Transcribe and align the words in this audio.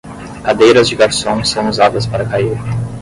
Cadeiras 0.43 0.89
de 0.89 0.95
garçom 0.95 1.43
são 1.45 1.69
usadas 1.69 2.07
para 2.07 2.25
cair 2.27 2.57